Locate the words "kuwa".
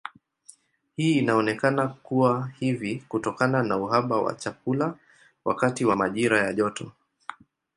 1.87-2.49